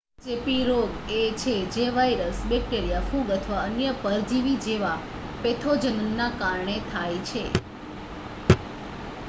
ચેપી 0.21 0.63
રોગ 0.63 0.89
એ 1.09 1.23
છે 1.35 1.55
જે 1.73 1.85
વાઇરસ 1.91 2.37
બૅક્ટેરિયા 2.45 3.07
ફૂગ 3.07 3.27
અથવા 3.29 3.59
અન્ય 3.63 3.91
પરજીવી 3.99 4.55
જેવા 4.61 4.95
પૅથોજનના 5.41 6.31
કારણે 6.39 6.77
થાય 6.87 7.19
છે 7.25 7.43